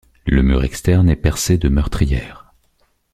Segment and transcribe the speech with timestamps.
[0.25, 2.53] Le mur externe est percé de meurtrières.